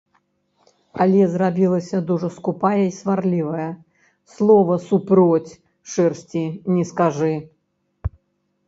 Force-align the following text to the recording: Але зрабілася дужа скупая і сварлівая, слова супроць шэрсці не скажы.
Але 1.03 1.21
зрабілася 1.33 1.97
дужа 2.07 2.29
скупая 2.39 2.73
і 2.85 2.89
сварлівая, 3.01 3.69
слова 4.37 4.79
супроць 4.89 5.57
шэрсці 5.95 6.43
не 6.77 6.83
скажы. 6.95 7.31